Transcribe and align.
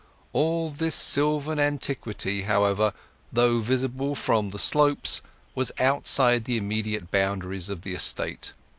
All 0.33 0.71
this 0.71 0.95
sylvan 0.95 1.59
antiquity, 1.59 2.41
however, 2.41 2.91
though 3.31 3.59
visible 3.59 4.15
from 4.15 4.49
The 4.49 4.57
Slopes, 4.57 5.21
was 5.53 5.71
outside 5.77 6.45
the 6.45 6.57
immediate 6.57 7.11
boundaries 7.11 7.69
of 7.69 7.83
the 7.83 7.93
estate. 7.93 8.53